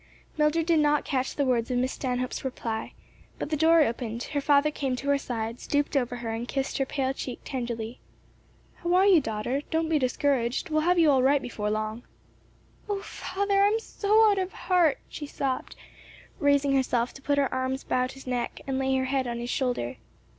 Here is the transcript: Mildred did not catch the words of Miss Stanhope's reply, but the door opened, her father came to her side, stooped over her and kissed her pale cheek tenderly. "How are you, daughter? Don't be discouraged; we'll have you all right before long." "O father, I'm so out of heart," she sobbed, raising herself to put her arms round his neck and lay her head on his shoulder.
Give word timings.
Mildred 0.35 0.65
did 0.65 0.79
not 0.79 1.05
catch 1.05 1.35
the 1.35 1.45
words 1.45 1.69
of 1.69 1.77
Miss 1.77 1.91
Stanhope's 1.91 2.43
reply, 2.43 2.93
but 3.37 3.51
the 3.51 3.55
door 3.55 3.81
opened, 3.81 4.23
her 4.33 4.41
father 4.41 4.71
came 4.71 4.95
to 4.95 5.09
her 5.09 5.17
side, 5.19 5.59
stooped 5.59 5.95
over 5.95 6.15
her 6.15 6.31
and 6.31 6.47
kissed 6.47 6.79
her 6.79 6.87
pale 6.87 7.13
cheek 7.13 7.39
tenderly. 7.45 7.99
"How 8.77 8.95
are 8.95 9.05
you, 9.05 9.21
daughter? 9.21 9.61
Don't 9.69 9.89
be 9.89 9.99
discouraged; 9.99 10.71
we'll 10.71 10.81
have 10.81 10.97
you 10.97 11.11
all 11.11 11.21
right 11.21 11.39
before 11.39 11.69
long." 11.69 12.01
"O 12.89 13.03
father, 13.03 13.61
I'm 13.61 13.77
so 13.77 14.31
out 14.31 14.39
of 14.39 14.53
heart," 14.53 14.97
she 15.07 15.27
sobbed, 15.27 15.75
raising 16.39 16.73
herself 16.73 17.13
to 17.13 17.21
put 17.21 17.37
her 17.37 17.53
arms 17.53 17.85
round 17.87 18.13
his 18.13 18.25
neck 18.25 18.59
and 18.65 18.79
lay 18.79 18.95
her 18.97 19.05
head 19.05 19.27
on 19.27 19.37
his 19.37 19.51
shoulder. 19.51 19.97